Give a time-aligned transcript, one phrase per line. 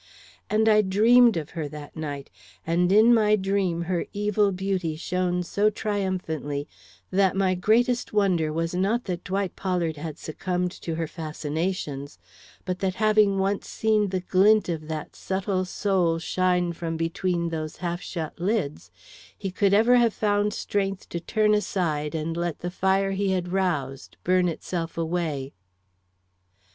[0.49, 2.31] And I dreamed of her that night,
[2.65, 6.67] and in my dream her evil beauty shone so triumphantly
[7.11, 12.17] that my greatest wonder was not that Dwight Pollard had succumbed to her fascinations,
[12.65, 17.77] but that having once seen the glint of that subtle soul shine from between those
[17.77, 18.89] half shut lids,
[19.37, 23.51] he could ever have found strength to turn aside and let the fire he had
[23.51, 25.53] roused burn itself away.